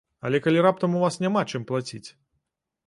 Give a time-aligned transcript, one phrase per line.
[0.29, 2.07] Але калі раптам у вас няма чым плаціць?